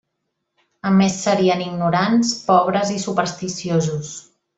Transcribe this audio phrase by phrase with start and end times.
[0.91, 4.11] A més serien: ignorants, pobres i supersticiosos.